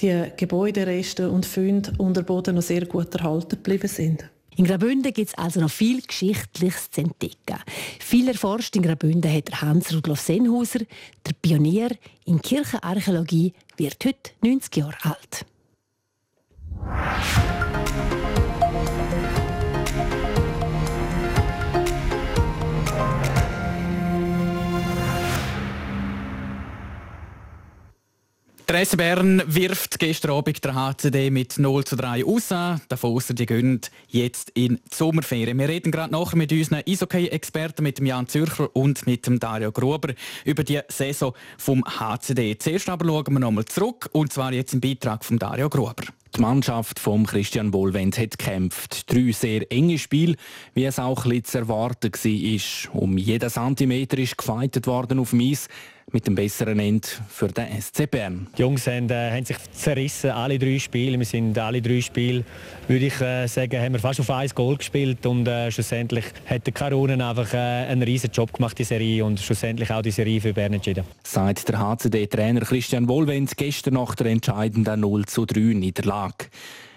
[0.00, 4.28] die Gebäudereste und Funde unter Boden noch sehr gut erhalten geblieben sind.
[4.56, 7.60] In Graubünden gibt es also noch viel Geschichtliches zu entdecken.
[8.00, 10.80] Viel erforscht in Graubünden hat Hans-Rudolf Senhauser.
[11.26, 11.90] Der Pionier
[12.24, 15.44] in Kirchenarchäologie wird heute 90 Jahre alt.
[28.68, 32.48] Der SC Bern wirft gestern Abend der HCD mit 0 zu 3 aus.
[32.88, 35.56] Davos die gehen jetzt in die Sommerferien.
[35.56, 39.70] Wir reden gerade nachher mit unseren Eishockey-Experten, mit dem Jan Zürcher und mit dem Dario
[39.70, 42.58] Gruber über die Saison vom HCD.
[42.58, 46.02] Zuerst aber schauen wir nochmal zurück, und zwar jetzt im Beitrag von Dario Gruber.
[46.36, 49.10] Die Mannschaft von Christian Wohlwend hat gekämpft.
[49.10, 50.36] Drei sehr enge Spiele,
[50.74, 53.00] wie es auch ein bisschen zu erwarten war.
[53.00, 55.68] Um jeden Zentimeter ist gefeitet worden auf Eis
[56.12, 58.46] mit dem besseren Ende für den SC Bern.
[58.56, 61.18] Die Jungs haben, äh, haben sich zerrissen, alle drei Spiele.
[61.18, 62.44] Wir sind alle drei Spiele,
[62.86, 66.64] würde ich äh, sagen, haben wir fast auf ein Goal gespielt und äh, schlussendlich hat
[66.64, 70.40] der Karonen einfach äh, einen riesen Job gemacht, die Serie, und schlussendlich auch die Serie
[70.40, 71.04] für Bern entschieden.
[71.24, 76.25] Sagt der HCD-Trainer Christian Wohlwend gestern nach der entscheidenden 0 zu 3 Niederlage.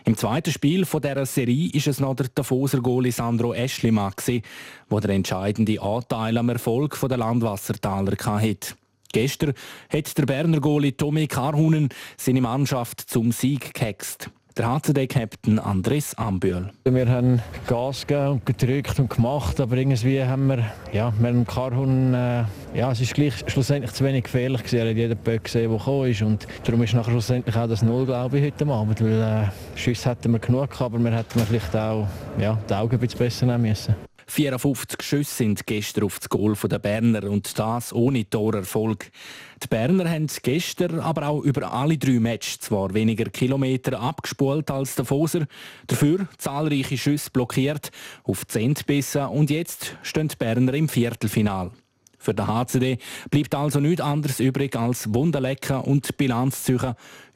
[0.06, 5.10] Im zweiten Spiel dieser Serie ist es noch der Davoser Goalie Sandro Eschlimann, der den
[5.12, 8.76] entscheidenden Anteil am Erfolg der Landwassertaler hatte.
[9.12, 9.54] Gestern
[9.92, 14.30] hat der Berner Goalie Tommy Karhunen seine Mannschaft zum Sieg gehext.
[14.60, 16.70] Der HCD-Captain Andres Ambühl.
[16.84, 21.48] Wir haben Gas gegeben und gedrückt und gemacht, aber irgendwie haben wir, ja, wir haben
[21.48, 22.44] Karhunen, äh,
[22.74, 24.80] ja, es ist gleich schlussendlich zu wenig gefährlich gewesen.
[24.80, 27.84] Er hat jeden Böck gesehen, der gekommen ist und darum ist nachher schlussendlich auch das
[27.84, 31.40] Null, glaube ich, heute Abend, weil äh, Schüsse hätten wir genug gehabt, aber wir hätten
[31.40, 32.06] vielleicht auch,
[32.38, 33.96] ja, die Augen ein bisschen besser nehmen müssen.
[34.28, 39.10] 54 Schüsse sind gestern auf das Goal der Berner und das ohne Torerfolg.
[39.62, 44.96] Die Berner haben gestern aber auch über alle drei Matches zwar weniger Kilometer abgespult als
[44.96, 45.48] der Foser,
[45.88, 47.92] dafür zahlreiche Schüsse blockiert,
[48.24, 51.72] auf 10 bissen und jetzt stehen die Berner im Viertelfinal.
[52.20, 52.98] Für den HCD
[53.32, 56.78] bleibt also nichts anderes übrig als Wunderlecken und Bilanz zu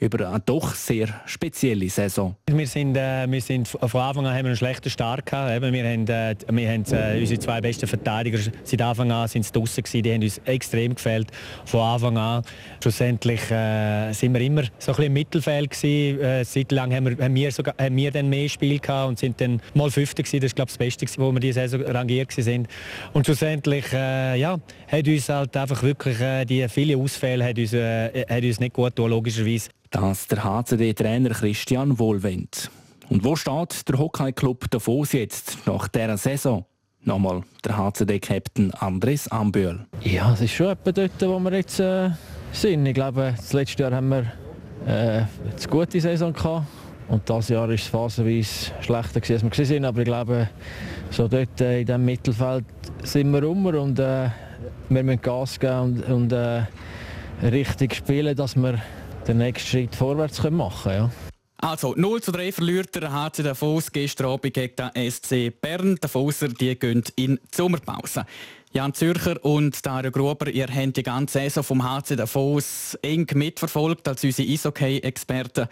[0.04, 2.36] über eine doch sehr spezielle Saison.
[2.50, 5.62] Wir sind, äh, wir sind von Anfang an haben wir einen schlechten Start gehabt.
[5.62, 9.84] Wir haben, äh, wir haben äh, unsere zwei besten Verteidiger seit Anfang an sind draußen
[9.84, 10.04] gewesen.
[10.04, 11.32] Die haben uns extrem gefällt
[11.66, 12.44] von Anfang an.
[12.82, 16.20] Schlussendlich äh, sind wir immer so ein im Mittelfeld gewesen.
[16.22, 19.20] Äh, seit lang haben wir, haben wir, sogar, haben wir dann mehr Spiel gehabt und
[19.20, 20.42] sind dann mal Fünfter gewesen.
[20.42, 22.68] Das ist glaube ich das Beste, wo wir diese Saison rangiert sind.
[23.14, 27.74] Und schlussendlich, äh, ja, hat uns halt einfach wirklich äh, die vielen Ausfälle hat uns,
[27.74, 29.70] äh, hat uns nicht gut getan, logischerweise.
[29.92, 32.70] Das der HCD-Trainer Christian Wohlwend.
[33.10, 36.66] Und wo steht der Hockey-Club Davos jetzt nach dieser Saison?
[37.04, 39.86] Nochmal der HCD-Captain Andres Ambühl.
[40.02, 42.12] Ja, es ist schon etwa dort, wo wir jetzt äh,
[42.54, 42.86] sind.
[42.86, 44.32] Ich glaube, das letzte Jahr haben wir
[44.88, 45.28] äh, eine
[45.70, 46.66] gute Saison gehabt.
[47.10, 49.86] Und dieses Jahr ist es phasenweise schlechter, als wir waren.
[49.86, 50.50] Aber ich glaube,
[51.10, 52.66] so dort äh, in diesem Mittelfeld
[53.04, 54.30] sind wir rum und äh,
[54.94, 56.64] wir müssen Gas geben und, und äh,
[57.42, 58.82] richtig spielen, dass wir
[59.28, 60.96] den nächsten Schritt vorwärts machen können.
[60.96, 61.12] Ja.
[61.58, 65.96] Also 0 zu 3 verliert der HC Davos gestern Abend gegen den SC Bern.
[65.96, 68.26] Davoser die gehen in die Sommerpause.
[68.74, 74.08] Jan Zürcher und Dario Gruber, ihr habt die ganze Saison vom HC Davos eng mitverfolgt
[74.08, 75.68] als unsere Eishockey-Experten.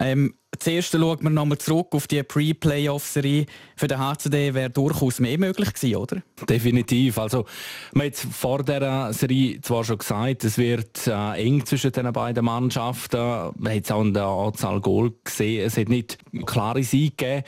[0.00, 3.44] Ähm, zuerst schauen wir nochmal zurück auf die Pre-Playoff-Serie.
[3.76, 6.22] Für den HCD wäre durchaus mehr möglich gewesen, oder?
[6.48, 7.18] Definitiv.
[7.18, 7.44] Also,
[7.92, 12.46] man hat vor dieser Serie zwar schon gesagt, es wird äh, eng zwischen den beiden
[12.46, 13.52] Mannschaften.
[13.58, 15.66] Man hat es auch in der Anzahl Goal gesehen.
[15.66, 17.44] Es hat nicht klare Siege gegeben.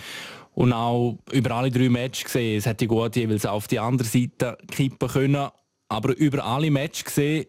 [0.54, 4.58] Und auch über alle drei Matches gesehen, es hätte gut jeweils auf die andere Seite
[4.70, 5.48] kippen können.
[5.88, 7.46] Aber über alle Matches gesehen,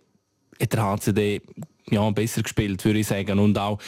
[0.61, 1.41] hat der HCD
[1.89, 3.39] ja, besser gespielt, würde ich sagen.
[3.39, 3.79] Und auch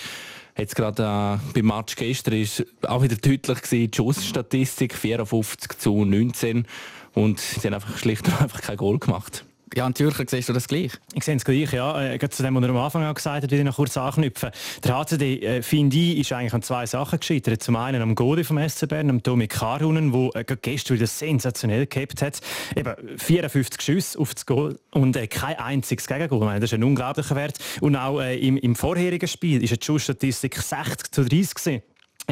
[0.57, 6.03] jetzt gerade äh, beim Match gestern ist auch wieder deutlich gewesen, die Schussstatistik 54 zu
[6.03, 6.65] 19
[7.13, 9.45] und sie haben einfach schlicht und einfach kein Goal gemacht.
[9.75, 10.93] Jan Zürcher, siehst du das gleich?
[11.13, 12.13] Ich sehe es gleich, ja.
[12.13, 14.51] Äh, zu dem, was er am Anfang auch gesagt hat, will ich noch kurz anknüpfen.
[14.85, 17.61] Der HCD, äh, finde ich, ist eigentlich an zwei Sachen gescheitert.
[17.61, 21.87] Zum einen am Gode vom SC Bern, am Domi Karhunen, der äh, gestern wieder sensationell
[21.87, 22.39] gehabt hat.
[22.73, 27.35] Eben 54 Schüsse auf das Goal und äh, kein einziges meine, das ist ein unglaublicher
[27.35, 27.57] Wert.
[27.81, 31.81] Und auch äh, im, im vorherigen Spiel ist die Schussstatistik 60 zu 30 gewesen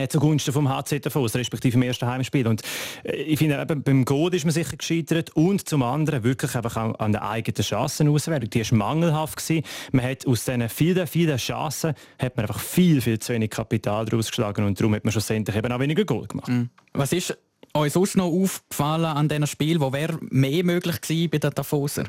[0.09, 2.47] zugunsten vom HC Davos, respektive im ersten Heimspiel.
[2.47, 2.61] Und
[3.03, 6.77] äh, ich finde, eben, beim God ist man sicher gescheitert und zum anderen wirklich einfach
[6.77, 8.49] auch an der eigenen Chancenauswertung.
[8.49, 9.37] Die war mangelhaft.
[9.37, 9.65] Gewesen.
[9.91, 14.05] Man hat aus diesen vielen, vielen Chancen hat man einfach viel, viel zu wenig Kapital
[14.05, 16.49] daraus geschlagen und darum hat man schlussendlich eben auch weniger Goal gemacht.
[16.49, 16.69] Mhm.
[16.93, 17.37] Was ist
[17.73, 19.79] euch sonst noch aufgefallen an diesem Spiel?
[19.79, 22.05] Wo wäre mehr möglich gewesen bei den Davoser?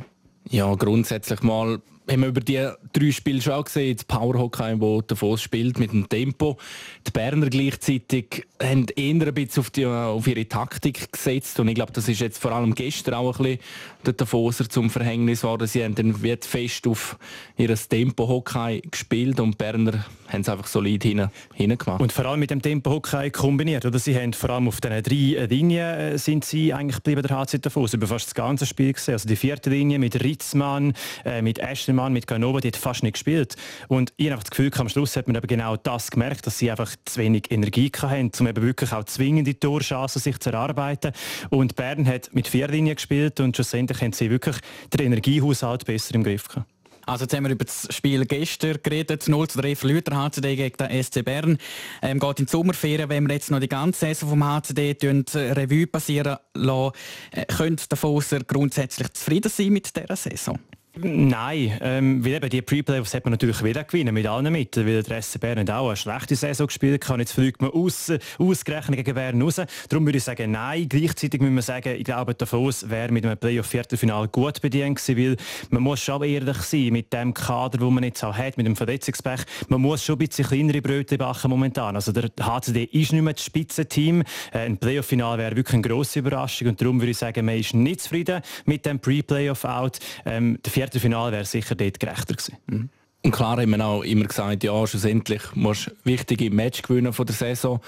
[0.50, 5.00] Ja, grundsätzlich mal haben wir über die drei Spiele schon auch gesehen, das Powerhockey, wo
[5.00, 6.58] Davos spielt mit dem Tempo.
[7.06, 11.74] Die Berner gleichzeitig haben eher ein bisschen auf, die, auf ihre Taktik gesetzt und ich
[11.74, 13.58] glaube, das ist jetzt vor allem gestern auch ein bisschen
[14.04, 15.66] der Davoser zum Verhängnis geworden.
[15.66, 17.16] Sie haben dann wird fest auf
[17.56, 22.00] ihr Tempo-Hockey gespielt und die Berner haben es einfach solid hin, gemacht.
[22.00, 23.98] Und vor allem mit dem Tempo-Hockey kombiniert, oder?
[23.98, 27.58] Sie haben vor allem auf diesen drei Linien äh, sind sie eigentlich geblieben, der HC
[27.58, 29.14] Davos, über fast das ganze Spiel gesehen.
[29.14, 33.02] Also die vierte Linie mit Ritzmann, äh, mit Ashton Mann mit Ganova, die hat fast
[33.02, 33.56] nicht gespielt.
[33.88, 36.70] Und ich habe das Gefühl, am Schluss hat man eben genau das gemerkt, dass sie
[36.70, 41.12] einfach zu wenig Energie hatten, um eben wirklich auch zwingende Torchancen sich zu erarbeiten.
[41.50, 44.56] Und Bern hat mit vier Linien gespielt und schlussendlich haben sie wirklich
[44.92, 46.68] den Energiehaushalt besser im Griff gehabt.
[47.06, 49.28] Also jetzt haben wir über das Spiel gestern geredet.
[49.28, 51.58] 0 zu 3 verliert der HCD gegen den SC Bern.
[52.02, 55.52] Ähm, geht in die Sommerferien, wenn wir jetzt noch die ganze Saison vom HCD äh,
[55.52, 56.92] Revue passieren lassen,
[57.32, 60.58] äh, könnte der Fosser grundsätzlich zufrieden sein mit dieser Saison?
[60.96, 65.02] Nein, ähm, weil eben die Pre-Playoffs hat man natürlich wieder gewinnen mit allen Mitteln, weil
[65.02, 67.18] der SC Bern auch eine schlechte Saison gespielt kann.
[67.18, 69.60] Jetzt fliegt man aus, ausgerechnet gegen Bern raus.
[69.88, 70.88] Darum würde ich sagen, nein.
[70.88, 75.36] Gleichzeitig müssen wir sagen, ich glaube, Davos wäre mit einem Playoff-Viertelfinal gut bedient gewesen, weil
[75.70, 78.76] man muss schon ehrlich sein mit dem Kader, wo man jetzt auch hat, mit dem
[78.76, 79.40] Verletzungspech.
[79.68, 81.96] Man muss schon ein bisschen kleinere Brötchen backen momentan.
[81.96, 84.22] Also der HCD ist nicht mehr das Spitzenteam.
[84.52, 87.74] Äh, ein Playoff-Final wäre wirklich eine grosse Überraschung und darum würde ich sagen, man ist
[87.74, 89.98] nicht zufrieden mit dem Pre-Playoff-Out.
[90.24, 92.56] Ähm, Viertelfinale wäre sicher dort gerechter gewesen.
[92.66, 92.88] Mhm.
[93.24, 97.24] Und klar haben wir auch immer gesagt, ja, schlussendlich musst du wichtige Match gewinnen von
[97.24, 97.80] der Saison.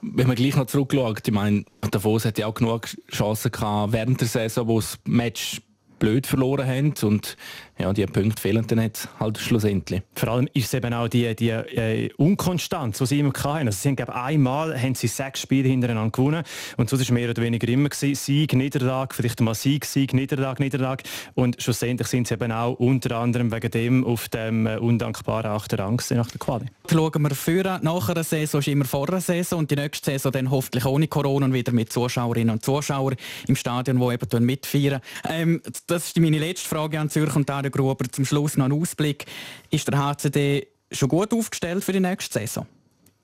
[0.00, 4.22] Wenn man gleich noch zurückschaut, ich meine, Davos hat ja auch genug Chancen gehabt während
[4.22, 5.60] der Saison, wo das Match
[5.98, 7.36] blöd verloren haben und
[7.80, 10.02] ja, die Punkte fehlen dann jetzt halt schlussendlich.
[10.14, 13.66] Vor allem ist es eben auch die, die äh, Unkonstanz, die sie immer hatten.
[13.66, 16.44] Also sie haben, glaube einmal haben sie sechs Spiele hintereinander gewonnen
[16.76, 18.14] und so war es mehr oder weniger immer gewesen.
[18.14, 23.16] Sieg, Niederlage, vielleicht mal Sieg, Sieg, Niederlage, Niederlage und schlussendlich sind sie eben auch unter
[23.16, 26.66] anderem wegen dem auf dem äh, undankbaren achten Rang nach der Quali.
[26.90, 30.32] Schauen wir für nach einer Saison ist immer vor einer Saison und die nächste Saison
[30.32, 33.16] dann hoffentlich ohne Corona und wieder mit Zuschauerinnen und Zuschauern
[33.46, 35.00] im Stadion, die eben mitfeiern.
[35.28, 38.04] Ähm, das ist meine letzte Frage an Zürich und Dario Gruber.
[38.10, 39.26] Zum Schluss noch ein Ausblick.
[39.70, 42.66] Ist der HCD schon gut aufgestellt für die nächste Saison?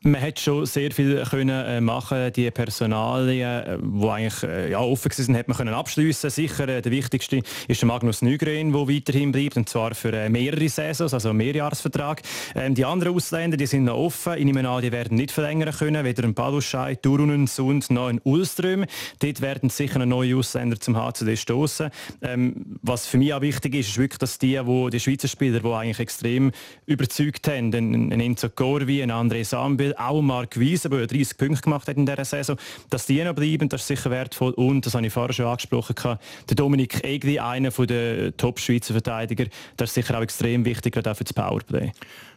[0.03, 2.33] Man hat schon sehr viel können äh, machen.
[2.33, 6.29] Die Personalien, äh, die eigentlich äh, ja, offen sind, hat man können abschliessen.
[6.31, 11.15] Sicher der wichtigste ist der Magnus Nygren, der weiterhin bleibt und zwar für mehrere Saisons,
[11.15, 12.23] also einen Mehrjahresvertrag.
[12.55, 14.35] Ähm, die anderen Ausländer, die sind noch offen.
[14.37, 16.05] Ich nehme an, die werden nicht verlängern können.
[16.05, 18.85] Weder ein Paluschei, Turunen, Sund noch ein Ulström.
[19.19, 21.91] Dort werden sicher neue Ausländer zum HCD stoßen.
[22.23, 25.61] Ähm, was für mich auch wichtig ist, ist wirklich, dass die, wo, die Schweizer Spieler,
[25.61, 26.53] die eigentlich extrem
[26.85, 31.89] überzeugt haben, ein, Enzo Corvi, ein André Sambil, auch Mark Wiese, der 30 Punkte gemacht
[31.89, 32.57] hat in dieser Saison,
[32.91, 34.53] dass die noch bleiben, das ist sicher wertvoll.
[34.53, 39.91] Und, das habe ich vorher schon angesprochen, der Dominik Egli, einer der Top-Schweizer Verteidiger, das
[39.91, 41.93] ist sicher auch extrem wichtig, gerade auch für das Powerplay.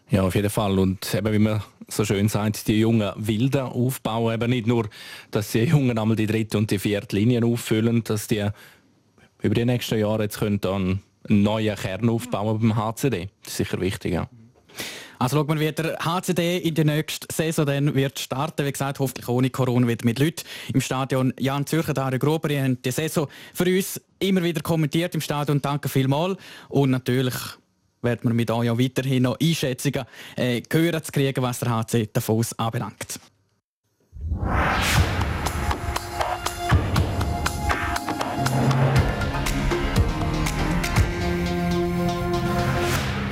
[0.09, 0.79] Ja, auf jeden Fall.
[0.79, 4.33] Und eben, wie man so schön sagt, die jungen Wilden aufbauen.
[4.33, 4.89] Eben nicht nur,
[5.31, 8.47] dass die Jungen einmal die dritte und die vierte Linie auffüllen, dass die
[9.41, 13.29] über die nächsten Jahre jetzt können dann einen neuen Kern aufbauen beim HCD.
[13.43, 14.29] Das ist sicher wichtig, ja.
[15.19, 18.65] Also schauen wir, wie der HCD in der nächsten Saison dann wird starten.
[18.65, 20.43] Wie gesagt, hoffentlich ohne Corona wieder mit Leuten
[20.73, 21.33] im Stadion.
[21.37, 25.61] Jan Zürcher, Dario Grober, ihr die Saison für uns immer wieder kommentiert im Stadion.
[25.61, 26.37] Danke vielmals.
[26.69, 27.35] Und natürlich
[28.01, 30.05] werden wir mit euch auch weiterhin noch Einschätzungen
[30.37, 33.19] äh, hören zu kriegen, was der HC Davos anbelangt.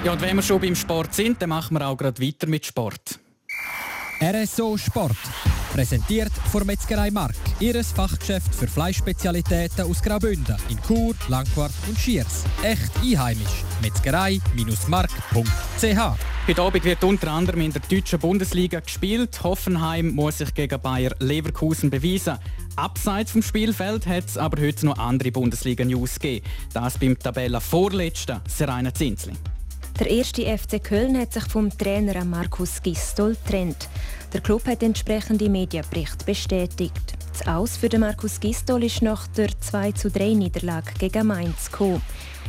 [0.04, 2.66] Ja, und wenn wir schon beim Sport sind, dann machen wir auch gerade weiter mit
[2.66, 3.20] Sport.
[4.22, 5.18] RSO Sport.
[5.74, 7.36] Präsentiert von Metzgerei Mark.
[7.60, 12.46] Ihres Fachgeschäft für Fleischspezialitäten aus Graubünden in Chur, Langquart und Schiers.
[12.64, 13.64] Echt einheimisch.
[13.82, 16.18] Metzgerei-mark.ch
[16.48, 19.44] Heute Abend wird unter anderem in der deutschen Bundesliga gespielt.
[19.44, 22.38] Hoffenheim muss sich gegen Bayer Leverkusen beweisen.
[22.76, 26.46] Abseits vom Spielfeld hat es aber heute noch andere Bundesliga-News gegeben.
[26.74, 29.34] Das beim Tabellenvorletzten Serena Zinsli.
[30.00, 33.90] Der erste FC Köln hat sich vom Trainer Markus Gistol getrennt.
[34.32, 37.16] Der Club hat entsprechende Medienbericht bestätigt.
[37.32, 41.72] Das Aus für den Markus Gistol ist nach der 2 zu 3 Niederlage gegen Mainz
[41.72, 42.04] gekommen.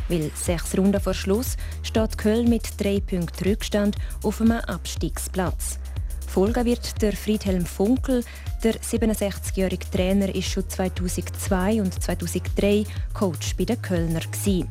[0.08, 5.78] Weil sechs Runden vor Schluss steht Köln mit drei Punkten Rückstand auf einem Abstiegsplatz.
[6.26, 8.24] Folgen wird der Friedhelm Funkel.
[8.62, 12.84] Der 67-jährige Trainer ist schon 2002 und 2003
[13.14, 14.20] Coach bei den Kölner.
[14.20, 14.68] Gewesen.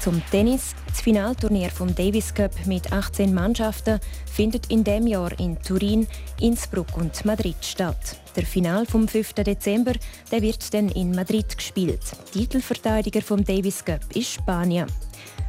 [0.00, 0.74] Zum Tennis.
[0.86, 6.06] Das Finalturnier vom Davis Cup mit 18 Mannschaften findet in dem Jahr in Turin,
[6.40, 8.16] Innsbruck und Madrid statt.
[8.34, 9.34] Der Final vom 5.
[9.34, 9.92] Dezember
[10.32, 12.00] der wird dann in Madrid gespielt.
[12.32, 14.86] Titelverteidiger vom Davis Cup ist Spanien.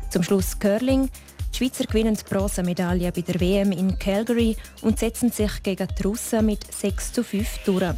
[0.09, 1.09] Zum Schluss Curling.
[1.53, 6.03] Die Schweizer gewinnen die Bronzemedaille bei der WM in Calgary und setzen sich gegen die
[6.03, 7.95] Russen mit 6 zu 5 durch.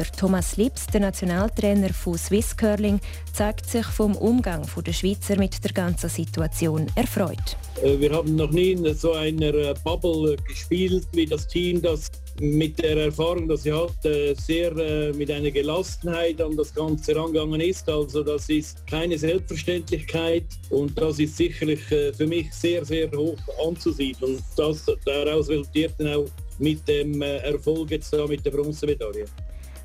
[0.00, 3.00] Der Thomas Lips, der Nationaltrainer von Swiss Curling,
[3.34, 7.58] zeigt sich vom Umgang der Schweizer mit der ganzen Situation erfreut.
[7.82, 12.10] Äh, wir haben noch nie in so einer äh, Bubble gespielt wie das Team, das
[12.40, 17.60] mit der Erfahrung, dass sie hat, äh, sehr mit einer Gelassenheit an das Ganze herangegangen
[17.60, 17.86] ist.
[17.86, 23.36] Also das ist keine Selbstverständlichkeit und das ist sicherlich für mich sehr, sehr hoch
[23.68, 24.42] anzusiedeln.
[24.56, 26.26] Das daraus resultiert dann auch
[26.58, 29.26] mit dem Erfolg jetzt da mit der Bronzemedaille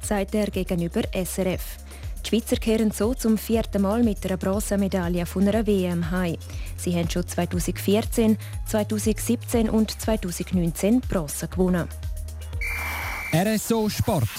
[0.05, 1.77] sagt er gegenüber SRF.
[2.23, 6.37] Die Schweizer kehren so zum vierten Mal mit einer Bronzemedaille von einer WM heim.
[6.77, 11.87] Sie haben schon 2014, 2017 und 2019 Bronze gewonnen.
[13.33, 14.29] RSO Sport.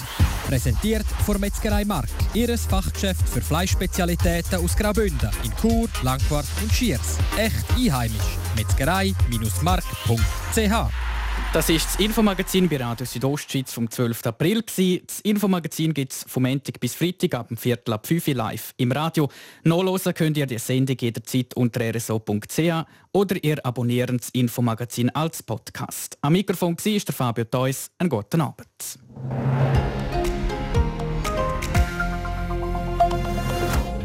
[0.47, 2.09] Präsentiert von Metzgerei Mark.
[2.33, 7.17] Ihres Fachgeschäft für Fleischspezialitäten aus Graubünden in Chur, Langquart und Schiers.
[7.37, 8.37] Echt einheimisch.
[8.55, 11.06] Metzgerei-mark.ch
[11.53, 14.25] das ist das Infomagazin bei Radio Südostschweiz vom 12.
[14.27, 14.63] April.
[14.63, 18.73] Das Infomagazin gibt es vom Montag bis Freitag ab dem Viertel ab 5 Uhr live
[18.77, 19.29] im Radio.
[19.63, 26.17] Nachlesen könnt ihr die Sendung jederzeit unter rso.ch oder ihr abonniert das Infomagazin als Podcast.
[26.21, 27.89] Am Mikrofon war der Fabio Theus.
[27.97, 30.16] Einen guten Abend.